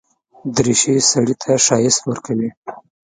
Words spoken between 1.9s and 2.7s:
ورکوي.